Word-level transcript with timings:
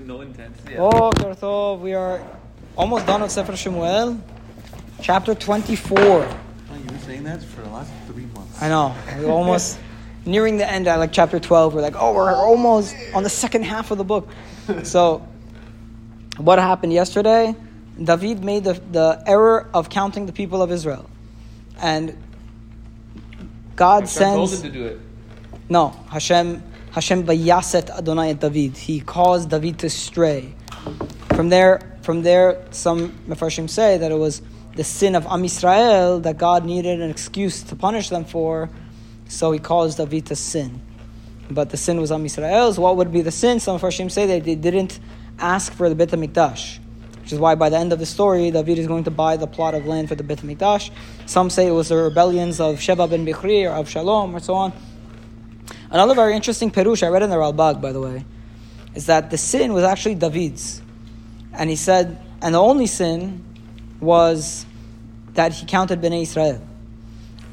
No 0.00 0.20
intent. 0.20 0.54
Yeah. 0.70 0.78
Oh, 0.78 1.10
Boker 1.12 1.34
Tov, 1.34 1.80
we 1.80 1.94
are 1.94 2.24
almost 2.76 3.06
done 3.06 3.22
with 3.22 3.30
Sefer 3.30 3.56
Shemuel, 3.56 4.18
chapter 5.00 5.34
24. 5.34 5.98
Oh, 5.98 6.38
you've 6.74 6.86
been 6.86 6.98
saying 7.00 7.24
that 7.24 7.42
for 7.42 7.60
the 7.62 7.68
last 7.68 7.92
three 8.06 8.24
months. 8.26 8.60
I 8.60 8.68
know, 8.68 8.94
we're 9.18 9.30
almost 9.30 9.78
nearing 10.26 10.56
the 10.56 10.68
end 10.68 10.88
at 10.88 10.98
like 10.98 11.12
chapter 11.12 11.38
12. 11.38 11.74
We're 11.74 11.82
like, 11.82 11.94
oh, 11.96 12.14
we're 12.14 12.34
almost 12.34 12.96
on 13.14 13.22
the 13.22 13.28
second 13.28 13.64
half 13.64 13.90
of 13.90 13.98
the 13.98 14.04
book. 14.04 14.28
So, 14.82 15.26
what 16.38 16.58
happened 16.58 16.92
yesterday? 16.92 17.54
David 18.02 18.42
made 18.42 18.64
the, 18.64 18.80
the 18.90 19.22
error 19.26 19.68
of 19.74 19.90
counting 19.90 20.26
the 20.26 20.32
people 20.32 20.62
of 20.62 20.72
Israel. 20.72 21.08
And 21.80 22.16
God 23.76 24.02
Hashem 24.04 24.22
told 24.34 24.48
sends. 24.48 24.64
him 24.64 24.72
to 24.72 24.78
do 24.78 24.86
it. 24.86 25.00
No, 25.68 25.90
Hashem, 26.10 26.62
Hashem 26.92 27.24
bayaset 27.24 27.88
Adonai 27.88 28.30
et 28.32 28.40
David. 28.40 28.76
He 28.76 29.00
caused 29.00 29.48
David 29.48 29.78
to 29.78 29.88
stray. 29.88 30.54
From 31.34 31.48
there, 31.48 31.80
from 32.02 32.20
there, 32.20 32.66
some 32.70 33.12
Mefarshim 33.26 33.70
say 33.70 33.96
that 33.96 34.12
it 34.12 34.18
was 34.18 34.42
the 34.76 34.84
sin 34.84 35.14
of 35.14 35.24
Am 35.24 35.42
Yisrael 35.42 36.22
that 36.22 36.36
God 36.36 36.66
needed 36.66 37.00
an 37.00 37.08
excuse 37.08 37.62
to 37.62 37.76
punish 37.76 38.10
them 38.10 38.26
for, 38.26 38.68
so 39.26 39.52
He 39.52 39.58
caused 39.58 39.96
David 39.96 40.26
to 40.26 40.36
sin. 40.36 40.82
But 41.50 41.70
the 41.70 41.78
sin 41.78 41.98
was 41.98 42.12
Am 42.12 42.22
Yisrael's. 42.24 42.78
What 42.78 42.98
would 42.98 43.10
be 43.10 43.22
the 43.22 43.30
sin? 43.30 43.58
Some 43.58 43.78
Mefarshim 43.78 44.10
say 44.10 44.26
that 44.26 44.44
they 44.44 44.54
didn't 44.54 45.00
ask 45.38 45.72
for 45.72 45.88
the 45.88 45.94
Beit 45.94 46.10
HaMikdash. 46.10 46.78
Which 47.22 47.32
is 47.32 47.38
why 47.38 47.54
by 47.54 47.70
the 47.70 47.78
end 47.78 47.94
of 47.94 48.00
the 48.00 48.06
story, 48.06 48.50
David 48.50 48.78
is 48.78 48.86
going 48.86 49.04
to 49.04 49.10
buy 49.10 49.38
the 49.38 49.46
plot 49.46 49.72
of 49.72 49.86
land 49.86 50.10
for 50.10 50.14
the 50.14 50.24
Beit 50.24 50.40
HaMikdash. 50.40 50.90
Some 51.24 51.48
say 51.48 51.68
it 51.68 51.72
was 51.72 51.88
the 51.88 51.96
rebellions 51.96 52.60
of 52.60 52.82
Sheba 52.82 53.08
ben 53.08 53.24
Bichri 53.24 53.64
or 53.64 53.82
Avshalom 53.82 54.34
or 54.34 54.40
so 54.40 54.52
on. 54.52 54.74
Another 55.92 56.14
very 56.14 56.34
interesting 56.34 56.70
perush 56.70 57.02
I 57.02 57.08
read 57.08 57.22
in 57.22 57.28
the 57.28 57.36
Ralbag, 57.36 57.82
by 57.82 57.92
the 57.92 58.00
way, 58.00 58.24
is 58.94 59.06
that 59.06 59.30
the 59.30 59.36
sin 59.36 59.74
was 59.74 59.84
actually 59.84 60.14
David's, 60.14 60.80
and 61.52 61.68
he 61.68 61.76
said, 61.76 62.18
and 62.40 62.54
the 62.54 62.60
only 62.60 62.86
sin 62.86 63.44
was 64.00 64.64
that 65.34 65.52
he 65.52 65.66
counted 65.66 66.00
Bnei 66.00 66.22
Israel, 66.22 66.66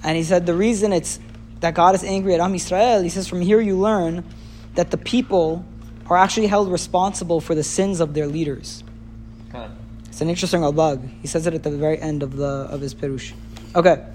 and 0.03 0.15
he 0.15 0.23
said 0.23 0.45
the 0.45 0.53
reason 0.55 0.93
it's 0.93 1.19
that 1.59 1.73
God 1.73 1.95
is 1.95 2.03
angry 2.05 2.33
at 2.33 2.39
Am 2.39 2.55
Israel. 2.55 3.01
He 3.01 3.09
says 3.09 3.27
from 3.27 3.41
here 3.41 3.59
you 3.59 3.77
learn 3.77 4.23
that 4.75 4.91
the 4.91 4.97
people 4.97 5.65
are 6.09 6.15
actually 6.15 6.47
held 6.47 6.71
responsible 6.71 7.41
for 7.41 7.53
the 7.53 7.63
sins 7.63 7.99
of 7.99 8.13
their 8.13 8.25
leaders. 8.25 8.85
It's 10.07 10.21
an 10.21 10.29
interesting 10.29 10.61
Ralbag. 10.61 11.09
He 11.21 11.27
says 11.27 11.45
it 11.45 11.53
at 11.53 11.63
the 11.63 11.71
very 11.71 11.99
end 11.99 12.23
of 12.23 12.37
the 12.37 12.47
of 12.71 12.79
his 12.79 12.95
perush. 12.95 13.33
Okay. 13.75 14.05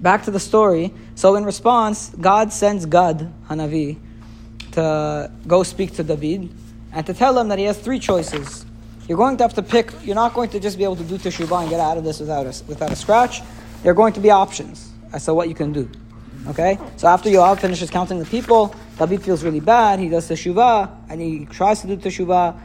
Back 0.00 0.24
to 0.24 0.30
the 0.30 0.40
story. 0.40 0.92
So 1.14 1.34
in 1.34 1.44
response, 1.44 2.10
God 2.20 2.52
sends 2.52 2.86
Gad 2.86 3.32
Hanavi 3.48 3.98
to 4.72 5.30
go 5.46 5.62
speak 5.62 5.94
to 5.96 6.04
David 6.04 6.50
and 6.92 7.04
to 7.06 7.14
tell 7.14 7.38
him 7.38 7.48
that 7.48 7.58
he 7.58 7.64
has 7.64 7.78
three 7.78 7.98
choices. 7.98 8.64
You're 9.08 9.18
going 9.18 9.36
to 9.38 9.44
have 9.44 9.54
to 9.54 9.62
pick. 9.62 9.92
You're 10.04 10.14
not 10.14 10.34
going 10.34 10.50
to 10.50 10.60
just 10.60 10.78
be 10.78 10.84
able 10.84 10.96
to 10.96 11.02
do 11.02 11.18
teshuvah 11.18 11.62
and 11.62 11.70
get 11.70 11.80
out 11.80 11.96
of 11.96 12.04
this 12.04 12.20
without 12.20 12.46
a, 12.46 12.64
without 12.68 12.92
a 12.92 12.96
scratch. 12.96 13.42
There 13.82 13.90
are 13.90 13.94
going 13.94 14.12
to 14.12 14.20
be 14.20 14.30
options 14.30 14.92
as 15.12 15.24
to 15.24 15.34
what 15.34 15.48
you 15.48 15.54
can 15.54 15.72
do. 15.72 15.90
Okay. 16.46 16.78
So 16.96 17.08
after 17.08 17.28
Yoav 17.28 17.58
finishes 17.58 17.90
counting 17.90 18.18
the 18.18 18.26
people, 18.26 18.74
David 18.98 19.22
feels 19.22 19.42
really 19.42 19.60
bad. 19.60 19.98
He 19.98 20.08
does 20.08 20.28
teshuvah 20.28 20.90
and 21.08 21.20
he 21.20 21.46
tries 21.46 21.80
to 21.80 21.86
do 21.86 21.96
teshuvah, 21.96 22.56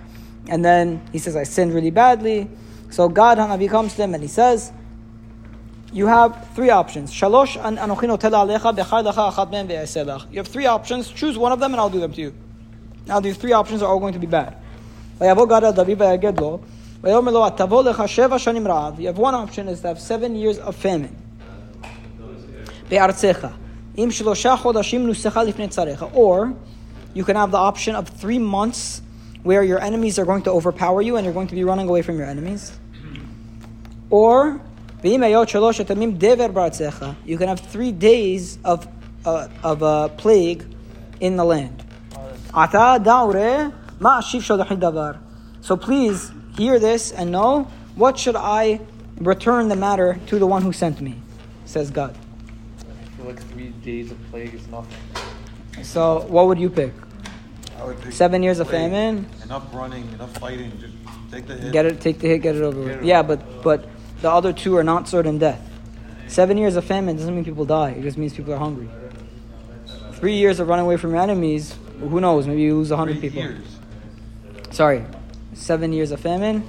and 0.50 0.64
then 0.64 1.02
he 1.12 1.18
says, 1.18 1.36
"I 1.36 1.44
sinned 1.44 1.74
really 1.74 1.92
badly." 1.92 2.50
So 2.92 3.10
Gad 3.10 3.40
Hanavi 3.40 3.70
comes 3.70 3.96
to 3.96 4.04
him 4.04 4.14
and 4.14 4.22
he 4.22 4.30
says, 4.30 4.72
you 5.94 6.08
have 6.08 6.50
three 6.56 6.72
options. 6.72 7.14
Shalosh 7.14 7.56
anochino 7.62 8.20
tel 8.20 8.32
alecha 8.32 8.76
bechar 8.76 9.04
lecha 9.04 9.32
achat 9.32 9.52
mem 9.52 9.68
ve'eselach. 9.68 10.30
You 10.32 10.38
have 10.38 10.48
three 10.48 10.66
options. 10.66 11.10
Choose 11.10 11.38
one 11.38 11.52
of 11.52 11.60
them 11.60 11.72
and 11.74 11.80
I'll 11.80 11.90
do 11.90 12.00
them 12.00 12.12
to 12.14 12.22
you. 12.22 12.34
Now 13.06 13.20
these 13.20 13.38
three 13.38 13.52
options 13.52 13.84
are 13.84 13.90
all 13.90 14.00
going 14.00 14.14
to 14.14 14.20
be 14.20 14.26
bad. 14.26 14.58
You 15.20 15.28
have 15.28 15.38
one 19.18 19.36
option 19.36 19.68
is 19.68 19.82
to 19.82 19.88
have 19.88 20.00
seven 20.00 20.36
years 20.36 20.58
of 20.58 20.76
famine. 20.76 21.16
Or 26.14 26.54
you 27.14 27.24
can 27.24 27.36
have 27.36 27.52
the 27.52 27.58
option 27.58 27.96
of 27.96 28.10
three 28.10 28.40
months 28.40 29.02
where 29.44 29.64
your 29.64 29.80
enemies 29.80 30.18
are 30.18 30.26
going 30.26 30.44
to 30.44 30.52
overpower 30.52 31.02
you 31.02 31.18
and 31.18 31.26
you're 31.26 31.34
going 31.34 31.48
to 31.48 31.56
be 31.56 31.64
running 31.64 31.88
away 31.88 32.02
from 32.02 32.18
your 32.18 32.28
enemies. 32.28 32.72
Or 34.10 34.62
you 37.26 37.38
can 37.38 37.48
have 37.50 37.60
three 37.60 37.92
days 37.92 38.58
of, 38.64 38.88
uh, 39.26 39.50
of 39.62 39.82
a 39.82 40.10
plague 40.16 40.64
in 41.20 41.36
the 41.36 41.44
land. 41.44 41.84
So 45.62 45.78
please 45.78 46.32
hear 46.58 46.80
this 46.80 47.12
and 47.12 47.32
know 47.32 47.68
what 47.96 48.18
should 48.18 48.38
I 48.38 48.80
return 49.18 49.68
the 49.68 49.76
matter 49.76 50.20
to 50.28 50.40
the 50.40 50.48
one 50.48 50.62
who 50.62 50.72
sent 50.72 51.02
me, 51.02 51.16
says 51.66 51.92
God. 51.92 52.16
I 52.80 53.18
feel 53.18 53.26
like 53.26 53.42
three 53.50 53.70
days 53.84 54.12
of 54.12 54.18
plague 54.32 54.54
is 54.54 54.66
nothing. 54.68 54.98
So 55.84 56.22
what 56.30 56.48
would 56.48 56.60
you 56.60 56.70
pick? 56.70 56.94
Would 57.86 58.02
pick 58.02 58.14
Seven 58.14 58.42
years 58.42 58.60
of 58.60 58.70
famine. 58.70 59.28
Enough 59.44 59.74
running, 59.74 60.08
enough 60.14 60.38
fighting. 60.38 60.72
Just 60.80 60.94
take 61.30 61.46
the 61.46 61.56
hit. 61.56 61.74
Get 61.74 61.86
it, 61.86 62.00
take 62.00 62.20
the 62.20 62.30
hit, 62.30 62.42
get 62.42 62.56
it 62.56 62.62
over 62.62 62.82
with. 62.82 63.04
Yeah, 63.04 63.22
but 63.22 63.62
but 63.62 63.90
the 64.24 64.32
other 64.32 64.54
two 64.54 64.76
are 64.78 64.84
not 64.84 65.08
certain 65.08 65.38
death. 65.38 65.62
Seven 66.28 66.58
years 66.58 66.76
of 66.78 66.86
famine 66.86 67.18
doesn't 67.18 67.36
mean 67.36 67.44
people 67.46 67.66
die. 67.66 67.92
It 67.92 68.02
just 68.04 68.18
means 68.18 68.34
people 68.34 68.54
are 68.54 68.58
hungry. 68.58 68.90
Three 70.14 70.36
years 70.38 70.60
of 70.62 70.68
running 70.70 70.86
away 70.86 70.96
from 70.98 71.12
your 71.12 71.20
enemies, 71.22 71.76
who 72.00 72.20
knows? 72.22 72.48
Maybe 72.48 72.62
you 72.62 72.76
lose 72.78 72.90
a 72.90 72.98
hundred 72.98 73.20
Three 73.20 73.30
people. 73.30 73.44
years. 73.44 73.68
Sorry, 74.72 75.04
seven 75.54 75.92
years 75.92 76.12
of 76.12 76.22
famine. 76.22 76.64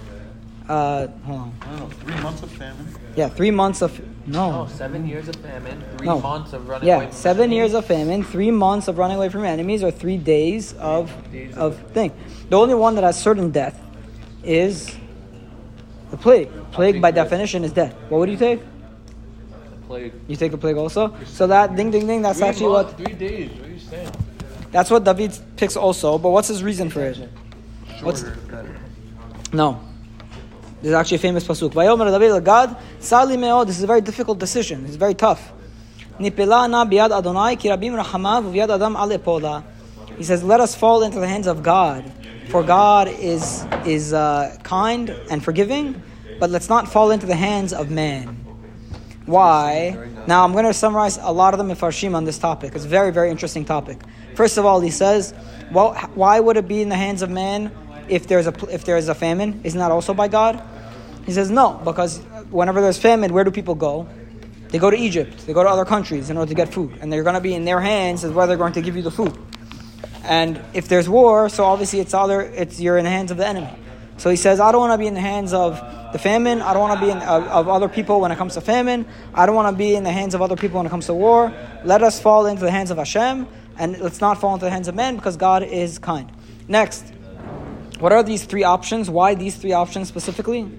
Uh, 0.69 1.07
hold 1.25 1.39
on. 1.41 1.53
I 1.63 1.67
don't 1.71 1.79
know. 1.81 1.87
Three 1.89 2.23
months 2.23 2.43
of 2.43 2.51
famine. 2.51 2.89
Yeah, 3.17 3.29
three 3.29 3.51
months 3.53 3.83
of 3.83 4.01
No, 4.27 4.65
no. 4.65 4.67
seven 4.67 5.07
years 5.07 5.29
of 5.29 5.37
famine, 5.37 5.85
three 5.99 6.07
No. 6.07 6.21
months 6.21 6.53
of 6.55 6.67
running 6.69 6.89
away 6.89 7.03
Yeah, 7.05 7.09
from 7.11 7.17
seven 7.17 7.43
enemies. 7.45 7.57
years 7.57 7.75
of 7.75 7.85
famine, 7.85 8.25
three 8.25 8.51
months 8.51 8.89
of 8.89 8.99
running 8.99 9.17
away 9.19 9.29
from 9.29 9.45
enemies, 9.45 9.85
or 9.85 9.91
three 9.93 10.17
days 10.17 10.73
of 10.81 11.13
days 11.31 11.55
of 11.57 11.77
thing. 11.93 12.11
The 12.51 12.57
only 12.59 12.75
one 12.75 12.95
that 12.97 13.05
has 13.05 13.17
certain 13.17 13.51
death 13.51 13.79
is 14.43 14.91
the 16.15 16.23
plague. 16.23 16.49
Plague 16.73 17.01
by 17.01 17.11
definition 17.11 17.65
is 17.65 17.73
death. 17.73 17.95
What 18.09 18.19
would 18.19 18.31
you 18.31 18.37
take? 18.37 18.61
Plague. 19.87 20.13
You 20.29 20.37
take 20.37 20.53
the 20.53 20.59
plague 20.59 20.77
also. 20.77 21.15
So 21.27 21.47
that 21.47 21.77
ding 21.77 21.91
ding 21.91 22.07
ding. 22.07 22.23
That's 22.23 22.39
Three 22.39 22.49
actually 22.49 22.73
months, 22.73 22.93
what 22.93 23.07
Three 23.07 23.15
days. 23.15 23.51
What 23.51 23.67
are 23.67 23.73
you 23.73 23.79
saying? 23.79 24.11
that's 24.71 24.91
what 24.91 25.05
David 25.05 25.39
picks 25.57 25.77
also. 25.77 26.19
But 26.19 26.31
what's 26.31 26.49
his 26.49 26.63
reason 26.63 26.91
for 26.91 27.01
it? 27.03 27.19
What's- 28.03 28.23
Shorter, 28.23 28.37
better. 28.51 28.77
No. 29.53 29.81
This 30.83 30.89
is 30.91 30.95
actually 30.95 31.17
a 31.17 31.21
famous 31.21 31.45
pasuk. 31.45 31.73
Vayomer 31.73 32.11
David 32.11 32.45
Gad, 32.45 32.77
Sali 32.99 33.37
me'od. 33.37 33.69
This 33.69 33.79
is 33.79 33.85
a 33.85 33.87
very 33.87 34.01
difficult 34.01 34.39
decision. 34.39 34.85
It's 34.85 34.97
very 34.97 35.15
tough. 35.15 35.53
Nipela 36.19 36.69
na 36.69 36.85
biad 36.85 37.11
Adonai 37.11 37.57
ki 37.57 37.69
rabim 37.69 37.95
rachamav 38.01 38.45
u'biad 38.53 38.71
adam. 38.71 39.65
He 40.19 40.25
says, 40.25 40.45
"Let 40.45 40.61
us 40.61 40.75
fall 40.75 41.03
into 41.03 41.19
the 41.19 41.27
hands 41.27 41.47
of 41.47 41.63
God, 41.63 42.05
for 42.49 42.63
God 42.63 43.09
is 43.09 43.67
is 43.87 44.13
uh, 44.13 44.57
kind 44.63 45.11
and 45.31 45.43
forgiving, 45.43 46.03
but 46.39 46.51
let's 46.51 46.69
not 46.69 46.91
fall 46.91 47.11
into 47.11 47.27
the 47.27 47.37
hands 47.37 47.73
of 47.73 47.91
man." 47.91 48.41
Why? 49.27 49.97
Now 50.27 50.45
I'm 50.45 50.53
going 50.53 50.67
to 50.67 50.75
summarize 50.75 51.19
a 51.21 51.33
lot 51.33 51.55
of 51.55 51.59
the 51.59 51.75
mifarshim 51.75 52.15
on 52.15 52.25
this 52.25 52.39
topic. 52.39 52.75
It's 52.75 52.85
a 52.85 52.89
very 52.89 53.11
very 53.11 53.31
interesting 53.31 53.65
topic. 53.65 53.99
First 54.35 54.59
of 54.59 54.67
all, 54.67 54.81
he 54.81 54.91
says, 54.91 55.33
"Well, 55.73 55.95
why 56.15 56.41
would 56.41 56.57
it 56.57 56.69
be 56.69 56.83
in 56.83 56.89
the 56.89 56.97
hands 56.97 57.23
of 57.23 57.31
man 57.31 57.71
if 58.09 58.27
there's 58.27 58.47
a 58.47 58.55
if 58.71 58.85
there 58.85 58.97
is 58.97 59.09
a 59.09 59.15
famine? 59.15 59.61
Isn't 59.65 59.79
that 59.79 59.91
also 59.91 60.13
by 60.15 60.29
God?" 60.29 60.63
He 61.27 61.33
says, 61.33 61.51
"No, 61.51 61.81
because 61.85 62.19
whenever 62.51 62.81
there's 62.81 62.99
famine, 62.99 63.33
where 63.33 63.45
do 63.45 63.51
people 63.51 63.75
go? 63.75 64.07
They 64.69 64.79
go 64.79 64.91
to 64.91 64.97
Egypt. 64.97 65.47
They 65.47 65.53
go 65.53 65.63
to 65.63 65.69
other 65.69 65.85
countries 65.85 66.31
in 66.31 66.37
order 66.37 66.49
to 66.49 66.55
get 66.55 66.69
food, 66.69 66.99
and 67.01 67.13
they're 67.13 67.23
going 67.23 67.37
to 67.37 67.41
be 67.41 67.55
in 67.55 67.65
their 67.65 67.81
hands 67.81 68.25
as 68.25 68.33
where 68.33 68.47
they're 68.47 68.57
going 68.57 68.73
to 68.73 68.83
give 68.83 68.97
you 68.97 69.03
the 69.03 69.11
food. 69.11 69.33
And 70.25 70.61
if 70.73 70.89
there's 70.89 71.09
war, 71.09 71.49
so 71.49 71.65
obviously 71.65 72.01
it's 72.01 72.15
other 72.15 72.41
it's 72.41 72.81
you're 72.81 72.99
in 72.99 73.05
the 73.05 73.11
hands 73.11 73.31
of 73.31 73.37
the 73.37 73.47
enemy. 73.47 73.71
So 74.17 74.31
he 74.31 74.37
says, 74.37 74.61
I 74.61 74.73
don't 74.73 74.81
want 74.81 74.93
to 74.93 74.99
be 74.99 75.07
in 75.07 75.15
the 75.15 75.21
hands 75.21 75.53
of 75.53 75.81
the 76.13 76.19
famine. 76.19 76.63
I 76.63 76.73
don't 76.73 76.83
want 76.83 76.99
to 77.01 77.05
be 77.05 77.11
in 77.11 77.19
of, 77.19 77.47
of 77.49 77.69
other 77.69 77.89
people 77.89 78.21
when 78.21 78.31
it 78.33 78.39
comes 78.39 78.55
to 78.55 78.61
famine. 78.61 79.07
I 79.35 79.47
don't 79.47 79.55
want 79.55 79.75
to 79.75 79.79
be 79.79 79.95
in 79.95 80.05
the 80.05 80.13
hands 80.13 80.35
of 80.35 80.41
other 80.41 80.57
people 80.57 80.79
when 80.79 80.87
it 80.87 80.91
comes 80.91 81.07
to 81.07 81.15
war. 81.15 81.53
Let 81.85 82.03
us 82.03 82.21
fall 82.21 82.47
into 82.47 82.63
the 82.63 82.71
hands 82.71 82.91
of 82.91 82.99
Hashem, 82.99 83.47
and 83.79 83.99
let's 84.01 84.21
not 84.21 84.41
fall 84.41 84.55
into 84.55 84.65
the 84.65 84.71
hands 84.71 84.89
of 84.89 84.95
men 84.95 85.17
because 85.17 85.37
God 85.37 85.63
is 85.63 85.99
kind. 85.99 86.31
Next, 86.69 87.05
what 87.99 88.13
are 88.13 88.23
these 88.23 88.45
three 88.45 88.65
options? 88.65 89.11
Why 89.11 89.35
these 89.35 89.57
three 89.57 89.73
options 89.73 90.09
specifically? 90.09 90.71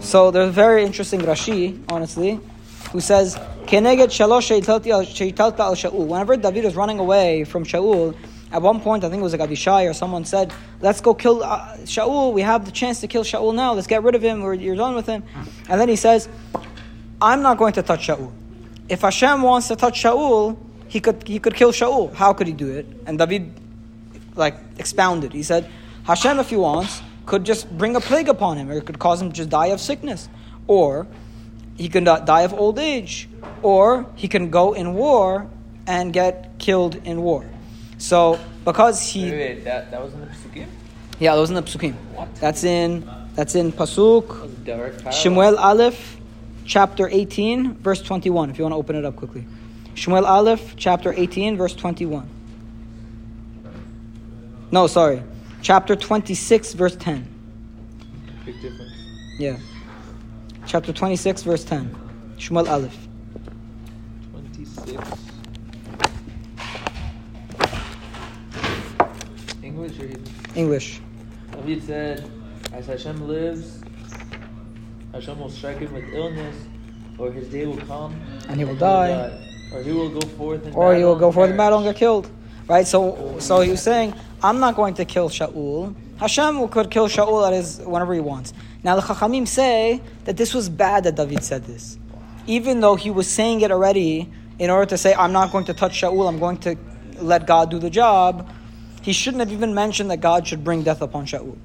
So 0.00 0.30
there's 0.30 0.48
a 0.48 0.52
very 0.52 0.84
interesting 0.84 1.20
Rashi, 1.20 1.80
honestly, 1.88 2.40
who 2.90 3.00
says, 3.00 3.38
Whenever 5.92 6.36
David 6.36 6.64
was 6.64 6.74
running 6.74 6.98
away 6.98 7.44
from 7.44 7.64
Shaul, 7.64 8.16
at 8.50 8.60
one 8.60 8.80
point 8.80 9.04
I 9.04 9.08
think 9.08 9.20
it 9.20 9.22
was 9.22 9.30
like 9.32 9.40
Abishai 9.40 9.84
or 9.84 9.92
someone 9.92 10.24
said, 10.24 10.52
"Let's 10.80 11.00
go 11.00 11.14
kill 11.14 11.44
uh, 11.44 11.76
Shaul. 11.84 12.32
We 12.32 12.42
have 12.42 12.64
the 12.64 12.72
chance 12.72 13.00
to 13.02 13.06
kill 13.06 13.22
Shaul 13.22 13.54
now. 13.54 13.72
Let's 13.74 13.86
get 13.86 14.02
rid 14.02 14.16
of 14.16 14.22
him. 14.22 14.42
We're, 14.42 14.54
you're 14.54 14.74
done 14.74 14.96
with 14.96 15.06
him." 15.06 15.22
And 15.68 15.80
then 15.80 15.88
he 15.88 15.94
says, 15.94 16.28
"I'm 17.22 17.42
not 17.42 17.58
going 17.58 17.72
to 17.74 17.82
touch 17.82 18.08
Shaul. 18.08 18.32
If 18.88 19.02
Hashem 19.02 19.40
wants 19.42 19.68
to 19.68 19.76
touch 19.76 20.02
Shaul, 20.02 20.56
he 20.88 20.98
could 20.98 21.28
he 21.28 21.38
could 21.38 21.54
kill 21.54 21.70
Shaul. 21.70 22.12
How 22.12 22.32
could 22.32 22.48
he 22.48 22.52
do 22.52 22.68
it? 22.68 22.86
And 23.06 23.20
David 23.20 23.52
like 24.34 24.56
expounded. 24.78 25.32
He 25.32 25.44
said, 25.44 25.70
Hashem, 26.02 26.40
if 26.40 26.50
he 26.50 26.56
wants, 26.56 27.02
could 27.24 27.44
just 27.44 27.70
bring 27.78 27.94
a 27.94 28.00
plague 28.00 28.28
upon 28.28 28.56
him, 28.56 28.68
or 28.68 28.80
could 28.80 28.98
cause 28.98 29.22
him 29.22 29.30
to 29.30 29.36
just 29.36 29.50
die 29.50 29.68
of 29.68 29.80
sickness, 29.80 30.28
or 30.66 31.06
he 31.80 31.88
can 31.88 32.06
uh, 32.06 32.18
die 32.20 32.42
of 32.42 32.52
old 32.52 32.78
age, 32.78 33.26
or 33.62 34.06
he 34.14 34.28
can 34.28 34.50
go 34.50 34.74
in 34.74 34.92
war 34.92 35.48
and 35.86 36.12
get 36.12 36.58
killed 36.58 36.94
in 37.06 37.22
war. 37.22 37.48
So 37.96 38.38
because 38.66 39.00
he 39.00 39.24
Wait, 39.24 39.32
wait, 39.32 39.64
that, 39.64 39.90
that 39.90 40.02
was 40.02 40.12
in 40.12 40.20
the 40.20 40.66
yeah, 41.18 41.34
those 41.34 41.50
in 41.50 41.56
the 41.56 41.62
psukim. 41.62 41.94
What? 42.14 42.34
That's 42.36 42.64
in 42.64 43.08
that's 43.34 43.54
in 43.54 43.72
pasuk 43.72 44.64
That 44.64 45.04
was. 45.04 45.14
Shemuel 45.14 45.58
Aleph, 45.58 46.18
chapter 46.64 47.08
18, 47.08 47.74
verse 47.76 48.02
21. 48.02 48.50
If 48.50 48.58
you 48.58 48.64
want 48.64 48.72
to 48.72 48.76
open 48.76 48.96
it 48.96 49.04
up 49.04 49.16
quickly. 49.16 49.46
Shemuel 49.94 50.26
Aleph, 50.26 50.74
chapter 50.76 51.14
18, 51.14 51.56
verse 51.56 51.74
21. 51.74 52.28
No, 54.70 54.86
sorry. 54.86 55.22
Chapter 55.62 55.96
26, 55.96 56.74
verse 56.74 56.96
10. 56.96 57.26
Big 58.44 58.60
difference. 58.62 58.92
Yeah. 59.38 59.56
Chapter 60.70 60.92
26, 60.92 61.42
verse 61.42 61.64
10. 61.64 61.96
Shemuel 62.38 62.68
Aleph. 62.68 63.08
26. 64.30 65.02
English 69.64 69.98
or 69.98 70.06
Hebrew? 70.06 70.22
English. 70.54 71.00
David 71.50 71.82
said, 71.82 72.30
As 72.72 72.86
Hashem 72.86 73.26
lives, 73.26 73.80
Hashem 75.12 75.40
will 75.40 75.50
strike 75.50 75.78
him 75.78 75.92
with 75.92 76.04
illness, 76.12 76.54
or 77.18 77.32
his 77.32 77.48
day 77.48 77.66
will 77.66 77.76
come, 77.78 78.14
And 78.48 78.60
he 78.60 78.64
will 78.64 78.76
die. 78.76 79.36
Or 79.74 79.82
he 79.82 79.90
will 79.90 80.10
go 80.10 80.20
forth 80.20 80.64
in 80.64 80.72
Or 80.74 80.94
he 80.94 81.02
will 81.02 81.18
go 81.18 81.32
forth 81.32 81.50
in 81.50 81.56
perish. 81.56 81.66
battle 81.66 81.78
and 81.80 81.86
get 81.88 81.96
killed. 81.96 82.30
Right? 82.68 82.86
So 82.86 83.40
so 83.40 83.60
he 83.60 83.72
was 83.72 83.82
saying, 83.82 84.14
I'm 84.40 84.60
not 84.60 84.76
going 84.76 84.94
to 84.94 85.04
kill 85.04 85.30
Shaul. 85.30 85.96
Hashem 86.18 86.68
could 86.68 86.92
kill 86.92 87.08
Shaul 87.08 87.44
at 87.44 87.54
his 87.54 87.80
whenever 87.80 88.14
he 88.14 88.20
wants. 88.20 88.52
Now 88.82 88.96
the 88.96 89.02
Chachamim 89.02 89.46
say 89.46 90.00
that 90.24 90.36
this 90.36 90.54
was 90.54 90.68
bad 90.68 91.04
that 91.04 91.16
David 91.16 91.42
said 91.44 91.64
this. 91.64 91.98
Even 92.46 92.80
though 92.80 92.96
he 92.96 93.10
was 93.10 93.28
saying 93.28 93.60
it 93.60 93.70
already 93.70 94.30
in 94.58 94.70
order 94.70 94.86
to 94.86 94.98
say, 94.98 95.14
I'm 95.14 95.32
not 95.32 95.52
going 95.52 95.64
to 95.66 95.74
touch 95.74 96.00
Shaul, 96.00 96.28
I'm 96.28 96.38
going 96.38 96.58
to 96.58 96.76
let 97.18 97.46
God 97.46 97.70
do 97.70 97.78
the 97.78 97.90
job, 97.90 98.50
he 99.02 99.12
shouldn't 99.12 99.40
have 99.40 99.52
even 99.52 99.74
mentioned 99.74 100.10
that 100.10 100.20
God 100.20 100.46
should 100.46 100.64
bring 100.64 100.82
death 100.82 101.02
upon 101.02 101.26
Shaul. 101.26 101.56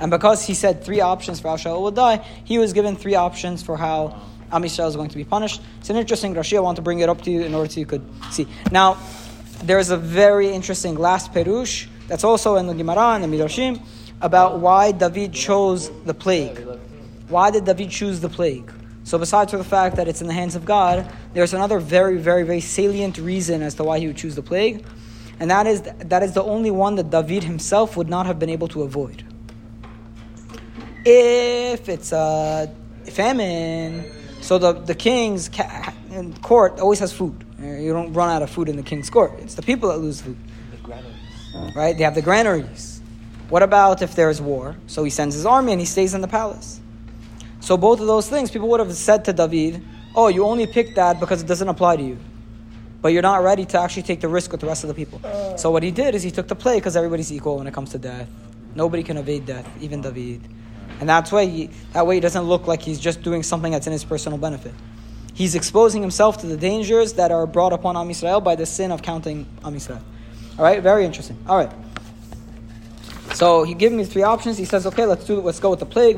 And 0.00 0.10
because 0.10 0.46
he 0.46 0.54
said 0.54 0.84
three 0.84 1.00
options 1.00 1.40
for 1.40 1.48
how 1.48 1.56
Shaul 1.56 1.82
would 1.82 1.94
die, 1.94 2.24
he 2.44 2.58
was 2.58 2.72
given 2.72 2.96
three 2.96 3.14
options 3.14 3.62
for 3.62 3.76
how 3.76 4.20
Am 4.50 4.62
Yisrael 4.62 4.88
is 4.88 4.96
going 4.96 5.10
to 5.10 5.16
be 5.16 5.24
punished. 5.24 5.60
It's 5.80 5.90
an 5.90 5.96
interesting 5.96 6.34
Rashi. 6.34 6.56
I 6.56 6.60
want 6.60 6.76
to 6.76 6.82
bring 6.82 7.00
it 7.00 7.08
up 7.08 7.20
to 7.22 7.30
you 7.30 7.42
in 7.42 7.54
order 7.54 7.70
so 7.70 7.80
you 7.80 7.86
could 7.86 8.04
see. 8.30 8.46
Now, 8.70 8.98
there's 9.62 9.90
a 9.90 9.96
very 9.96 10.50
interesting 10.50 10.94
last 10.94 11.32
perush 11.32 11.88
that's 12.06 12.24
also 12.24 12.56
in 12.56 12.66
the 12.66 12.74
Gemara 12.74 13.14
and 13.14 13.24
the 13.24 13.28
Midrashim 13.28 13.82
about 14.20 14.58
why 14.60 14.92
David 14.92 15.32
chose 15.32 15.90
the 16.04 16.14
plague. 16.14 16.58
Why 17.28 17.50
did 17.50 17.64
David 17.64 17.90
choose 17.90 18.20
the 18.20 18.28
plague? 18.28 18.72
So, 19.04 19.16
besides 19.18 19.50
for 19.52 19.56
the 19.58 19.64
fact 19.64 19.96
that 19.96 20.06
it's 20.08 20.20
in 20.20 20.26
the 20.26 20.32
hands 20.34 20.54
of 20.54 20.64
God, 20.64 21.10
there's 21.32 21.54
another 21.54 21.78
very, 21.78 22.18
very, 22.18 22.42
very 22.42 22.60
salient 22.60 23.16
reason 23.18 23.62
as 23.62 23.74
to 23.76 23.84
why 23.84 23.98
he 23.98 24.06
would 24.06 24.16
choose 24.16 24.34
the 24.34 24.42
plague, 24.42 24.84
and 25.40 25.50
that 25.50 25.66
is 25.66 25.82
that 25.82 26.22
is 26.22 26.32
the 26.32 26.42
only 26.42 26.70
one 26.70 26.96
that 26.96 27.10
David 27.10 27.42
himself 27.44 27.96
would 27.96 28.08
not 28.08 28.26
have 28.26 28.38
been 28.38 28.50
able 28.50 28.68
to 28.68 28.82
avoid. 28.82 29.24
If 31.04 31.88
it's 31.88 32.12
a 32.12 32.70
famine, 33.06 34.04
so 34.40 34.58
the 34.58 34.72
the 34.72 34.94
king's 34.94 35.48
ca- 35.48 35.92
court 36.42 36.80
always 36.80 36.98
has 36.98 37.12
food. 37.12 37.44
You 37.60 37.92
don't 37.92 38.12
run 38.12 38.28
out 38.28 38.42
of 38.42 38.50
food 38.50 38.68
in 38.68 38.76
the 38.76 38.82
king's 38.82 39.10
court. 39.10 39.32
It's 39.40 39.54
the 39.54 39.62
people 39.62 39.88
that 39.88 39.98
lose 39.98 40.20
food 40.20 40.36
The 40.70 40.76
granaries. 40.78 41.74
right? 41.74 41.96
They 41.96 42.04
have 42.04 42.14
the 42.14 42.22
granaries. 42.22 42.97
What 43.48 43.62
about 43.62 44.02
if 44.02 44.14
there's 44.14 44.40
war? 44.40 44.76
So 44.86 45.04
he 45.04 45.10
sends 45.10 45.34
his 45.34 45.46
army 45.46 45.72
and 45.72 45.80
he 45.80 45.86
stays 45.86 46.14
in 46.14 46.20
the 46.20 46.28
palace. 46.28 46.80
So 47.60 47.76
both 47.76 48.00
of 48.00 48.06
those 48.06 48.28
things, 48.28 48.50
people 48.50 48.68
would 48.68 48.80
have 48.80 48.92
said 48.94 49.24
to 49.24 49.32
David, 49.32 49.82
"Oh, 50.14 50.28
you 50.28 50.44
only 50.44 50.66
picked 50.66 50.96
that 50.96 51.18
because 51.18 51.42
it 51.42 51.46
doesn't 51.46 51.68
apply 51.68 51.96
to 51.96 52.02
you, 52.02 52.18
but 53.02 53.08
you're 53.12 53.22
not 53.22 53.42
ready 53.42 53.64
to 53.66 53.80
actually 53.80 54.02
take 54.02 54.20
the 54.20 54.28
risk 54.28 54.52
with 54.52 54.60
the 54.60 54.66
rest 54.66 54.84
of 54.84 54.88
the 54.88 54.94
people." 54.94 55.20
So 55.56 55.70
what 55.70 55.82
he 55.82 55.90
did 55.90 56.14
is 56.14 56.22
he 56.22 56.30
took 56.30 56.48
the 56.48 56.54
play 56.54 56.76
because 56.76 56.96
everybody's 56.96 57.32
equal 57.32 57.58
when 57.58 57.66
it 57.66 57.74
comes 57.74 57.90
to 57.90 57.98
death. 57.98 58.28
Nobody 58.74 59.02
can 59.02 59.16
evade 59.16 59.46
death, 59.46 59.66
even 59.80 60.02
David, 60.02 60.42
and 61.00 61.08
that's 61.08 61.32
why 61.32 61.46
he, 61.46 61.70
that 61.94 62.06
way 62.06 62.16
he 62.16 62.20
doesn't 62.20 62.44
look 62.44 62.66
like 62.66 62.82
he's 62.82 63.00
just 63.00 63.22
doing 63.22 63.42
something 63.42 63.72
that's 63.72 63.86
in 63.86 63.92
his 63.92 64.04
personal 64.04 64.38
benefit. 64.38 64.74
He's 65.34 65.54
exposing 65.54 66.02
himself 66.02 66.38
to 66.38 66.46
the 66.46 66.56
dangers 66.56 67.14
that 67.14 67.30
are 67.30 67.46
brought 67.46 67.72
upon 67.72 67.96
Am 67.96 68.08
Yisrael 68.08 68.42
by 68.42 68.56
the 68.56 68.66
sin 68.66 68.92
of 68.92 69.02
counting 69.02 69.46
Am 69.64 69.74
Yisrael. 69.74 70.02
All 70.58 70.64
right, 70.64 70.82
very 70.82 71.04
interesting. 71.04 71.36
All 71.48 71.56
right. 71.56 71.72
So 73.38 73.62
he 73.62 73.74
gave 73.74 73.92
me 73.92 74.02
three 74.02 74.24
options. 74.24 74.58
He 74.58 74.64
says, 74.64 74.84
okay, 74.84 75.06
let's 75.06 75.24
do 75.24 75.40
let's 75.40 75.60
go 75.60 75.70
with 75.70 75.78
the 75.78 75.86
plague. 75.86 76.16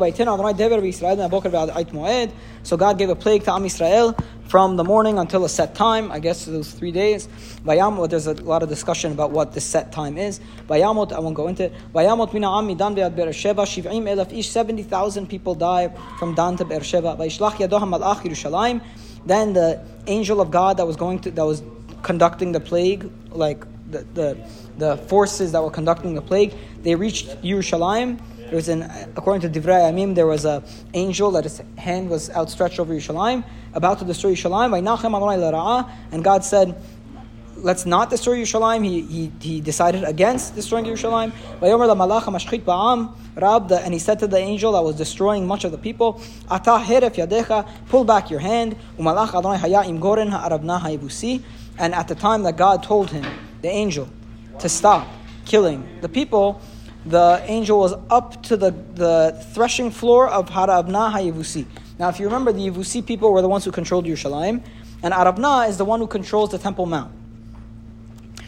So 2.62 2.76
God 2.78 2.96
gave 2.96 3.10
a 3.10 3.14
plague 3.14 3.44
to 3.44 3.52
Am 3.52 3.62
Yisrael 3.62 4.18
from 4.48 4.76
the 4.76 4.84
morning 4.84 5.18
until 5.18 5.44
a 5.44 5.48
set 5.50 5.74
time. 5.74 6.10
I 6.10 6.18
guess 6.18 6.46
those 6.46 6.70
three 6.70 6.92
days. 6.92 7.28
There's 7.62 8.26
a 8.26 8.32
lot 8.42 8.62
of 8.62 8.70
discussion 8.70 9.12
about 9.12 9.32
what 9.32 9.52
the 9.52 9.60
set 9.60 9.92
time 9.92 10.16
is. 10.16 10.40
I 10.70 10.78
won't 10.78 11.34
go 11.34 11.46
into 11.48 11.64
it. 11.64 11.74
Vayamot 11.94 12.32
mina 12.32 12.48
ami 12.48 12.74
dan 12.74 12.94
be'ad 12.94 13.14
Beersheba, 13.14 13.66
shiv'im 13.66 14.04
elaf 14.08 14.32
ish, 14.32 14.48
70,000 14.48 15.26
people 15.26 15.54
die 15.54 15.92
from 16.18 16.34
Dan 16.34 16.56
to 16.56 16.64
Beersheba. 16.64 17.18
Then 19.26 19.52
the 19.52 19.84
angel 20.06 20.40
of 20.40 20.50
God 20.50 20.78
that 20.78 20.86
was 20.86 20.96
going 20.96 21.18
to, 21.18 21.30
that 21.32 21.44
was 21.44 21.62
conducting 22.02 22.52
the 22.52 22.60
plague, 22.60 23.10
like 23.32 23.62
the, 23.90 24.06
the, 24.14 24.36
the 24.78 24.96
forces 24.96 25.52
that 25.52 25.62
were 25.62 25.70
conducting 25.70 26.14
the 26.14 26.22
plague, 26.22 26.54
they 26.82 26.94
reached 26.94 27.28
Yerushalayim. 27.42 28.20
There 28.38 28.56
was 28.56 28.68
an, 28.68 28.82
according 29.16 29.42
to 29.42 29.60
Divrei 29.60 29.90
Amim, 29.90 30.14
there 30.14 30.26
was 30.26 30.44
a 30.44 30.62
angel 30.94 31.30
that 31.32 31.44
his 31.44 31.62
hand 31.78 32.10
was 32.10 32.30
outstretched 32.30 32.80
over 32.80 32.92
Yerushalayim, 32.92 33.44
about 33.74 34.00
to 34.00 34.04
destroy 34.04 34.34
Yerushalayim. 34.34 35.90
And 36.10 36.24
God 36.24 36.44
said, 36.44 36.74
let's 37.56 37.86
not 37.86 38.10
destroy 38.10 38.38
Yerushalayim. 38.38 38.84
He, 38.84 39.02
he, 39.02 39.32
he 39.40 39.60
decided 39.60 40.02
against 40.04 40.54
destroying 40.56 40.84
Yerushalayim. 40.86 41.32
And 43.84 43.94
he 43.94 44.00
said 44.00 44.18
to 44.18 44.26
the 44.26 44.38
angel 44.38 44.72
that 44.72 44.82
was 44.82 44.96
destroying 44.96 45.46
much 45.46 45.64
of 45.64 45.70
the 45.70 45.78
people, 45.78 46.20
pull 47.88 48.04
back 48.04 48.30
your 48.30 48.40
hand. 48.40 48.76
And 51.78 51.94
at 51.94 52.08
the 52.08 52.14
time 52.14 52.42
that 52.42 52.56
God 52.56 52.82
told 52.82 53.10
him, 53.10 53.24
the 53.62 53.68
angel, 53.68 54.08
to 54.58 54.68
stop 54.68 55.08
killing 55.44 55.86
the 56.00 56.08
people, 56.08 56.60
the 57.06 57.42
angel 57.44 57.78
was 57.78 57.94
up 58.10 58.42
to 58.44 58.56
the, 58.56 58.72
the 58.94 59.46
threshing 59.52 59.90
floor 59.90 60.28
of 60.28 60.50
Harabna 60.50 61.12
HaYevusi. 61.12 61.66
Now, 61.98 62.08
if 62.08 62.18
you 62.18 62.26
remember, 62.26 62.52
the 62.52 62.70
Yevusi 62.70 63.04
people 63.04 63.32
were 63.32 63.42
the 63.42 63.48
ones 63.48 63.64
who 63.64 63.70
controlled 63.70 64.06
Yerushalayim, 64.06 64.62
and 65.02 65.14
Arabna 65.14 65.68
is 65.68 65.78
the 65.78 65.84
one 65.84 66.00
who 66.00 66.06
controls 66.06 66.50
the 66.50 66.58
Temple 66.58 66.86
Mount. 66.86 67.12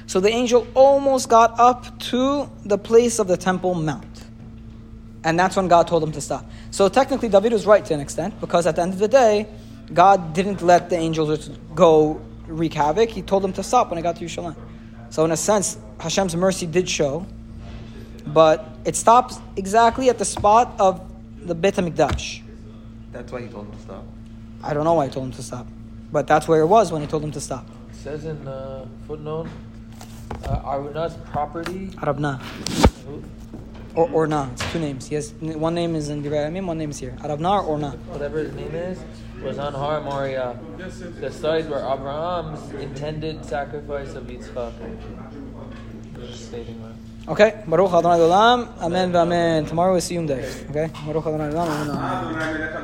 So 0.07 0.21
the 0.21 0.29
angel 0.29 0.67
almost 0.75 1.29
got 1.29 1.59
up 1.59 1.99
to 2.01 2.51
the 2.65 2.77
place 2.77 3.19
of 3.19 3.29
the 3.29 3.37
Temple 3.37 3.75
Mount. 3.75 4.25
And 5.25 5.39
that's 5.39 5.57
when 5.57 5.69
God 5.69 5.87
told 5.87 6.03
him 6.03 6.13
to 6.13 6.21
stop. 6.21 6.45
So 6.71 6.89
technically, 6.89 7.29
David 7.29 7.53
was 7.53 7.67
right 7.67 7.85
to 7.85 7.95
an 7.95 8.01
extent, 8.01 8.39
because 8.41 8.67
at 8.67 8.77
the 8.77 8.83
end 8.83 8.93
of 8.93 8.99
the 8.99 9.09
day, 9.09 9.47
God 9.95 10.35
didn't 10.35 10.63
let 10.63 10.91
the 10.91 10.97
angels 10.97 11.49
go 11.75 12.21
wreak 12.47 12.75
havoc. 12.75 13.09
He 13.09 13.23
told 13.23 13.43
them 13.43 13.53
to 13.55 13.63
stop 13.63 13.91
when 13.91 13.99
it 13.99 14.03
got 14.03 14.17
to 14.17 14.25
Yerushalayim. 14.25 14.57
So, 15.13 15.27
in 15.27 15.31
a 15.31 15.37
sense, 15.37 15.77
Hashem's 16.01 16.35
mercy 16.35 16.65
did 16.65 16.89
show, 16.89 17.27
but 18.29 18.67
it 18.87 18.97
stops 18.97 19.39
exactly 19.57 20.09
at 20.09 20.17
the 20.17 20.25
spot 20.25 20.75
of 20.79 21.03
the 21.45 21.55
Beit 21.55 21.75
HaMikdash. 21.75 22.41
That's 23.13 23.31
why 23.31 23.43
he 23.43 23.49
told 23.49 23.67
him 23.67 23.73
to 23.73 23.79
stop. 23.81 24.05
I 24.63 24.73
don't 24.73 24.85
know 24.85 24.95
why 24.95 25.09
he 25.09 25.13
told 25.13 25.27
him 25.27 25.33
to 25.33 25.43
stop, 25.43 25.67
but 26.11 26.27
that's 26.27 26.49
where 26.49 26.63
it 26.63 26.67
was 26.67 26.91
when 26.91 27.03
he 27.03 27.07
told 27.07 27.23
him 27.23 27.31
to 27.33 27.43
stop. 27.43 27.67
It 27.91 27.97
says 27.97 28.25
in 28.25 28.43
the 28.47 28.89
footnote, 29.07 29.49
uh, 30.47 30.61
Araunah's 30.61 31.15
property. 31.31 31.89
Arabna. 31.99 32.41
Or, 33.95 34.09
Ornan. 34.09 34.53
It's 34.53 34.73
two 34.73 34.79
names. 34.79 35.07
He 35.09 35.17
has, 35.17 35.33
one 35.41 35.75
name 35.75 35.95
is 35.95 36.09
in 36.09 36.23
Divrei 36.23 36.49
Amim, 36.49 36.67
one 36.67 36.79
name 36.79 36.91
is 36.91 36.99
here. 36.99 37.15
Arabna 37.21 37.63
Ornan. 37.67 37.99
whatever 38.07 38.39
his 38.39 38.55
name 38.55 38.75
is, 38.75 38.99
was 39.43 39.59
on 39.59 39.75
Har 39.75 40.01
Moria, 40.01 40.51
uh, 40.51 40.57
the 41.21 41.31
site 41.31 41.69
where 41.69 41.81
Abraham's 41.81 42.73
intended 42.75 43.45
sacrifice 43.45 44.15
of 44.15 44.25
Yitzchak. 44.25 44.73
Just 46.15 46.49
stating 46.49 46.81
that. 46.83 47.31
Okay? 47.31 47.63
Baruch 47.67 47.93
Adonai 47.93 48.19
Olam. 48.19 48.79
Amen 48.81 49.13
v'amen. 49.13 49.69
Tomorrow 49.69 49.97
is 49.97 50.05
Siyum 50.05 50.27
Day. 50.27 50.49
Okay? 50.71 50.91
Baruch 51.07 51.27
Adonai 51.27 51.51
Olam. 51.53 51.69
Amen. 51.69 52.83